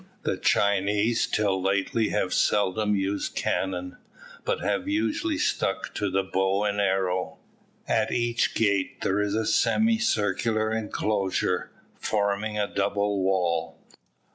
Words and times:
The 0.23 0.35
Chinese 0.37 1.27
till 1.27 1.61
lately 1.61 2.09
have 2.09 2.33
seldom 2.33 2.95
used 2.95 3.35
cannon, 3.35 3.97
but 4.43 4.61
have 4.61 4.87
usually 4.87 5.37
stuck 5.37 5.93
to 5.93 6.09
the 6.09 6.23
bow 6.23 6.63
and 6.63 6.81
arrow. 6.81 7.37
At 7.87 8.11
each 8.11 8.55
gate 8.55 9.01
there 9.01 9.21
is 9.21 9.35
a 9.35 9.45
semicircular 9.45 10.71
enclosure, 10.71 11.69
forming 11.99 12.57
a 12.57 12.65
double 12.65 13.21
wall. 13.21 13.77